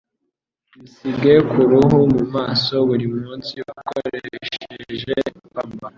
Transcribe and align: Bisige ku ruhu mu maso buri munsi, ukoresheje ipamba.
Bisige 0.79 1.33
ku 1.49 1.59
ruhu 1.69 1.97
mu 2.13 2.23
maso 2.35 2.73
buri 2.87 3.05
munsi, 3.15 3.53
ukoresheje 3.71 5.11
ipamba. 5.47 5.87